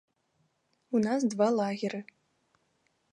[0.99, 2.01] У нас два лагеры.